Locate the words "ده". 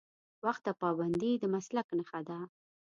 2.27-2.39